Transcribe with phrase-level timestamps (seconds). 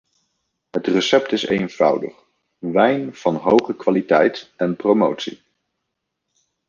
[0.69, 2.13] Het recept is eenvoudig:
[2.57, 5.41] wijn van hoge kwaliteit en promotie.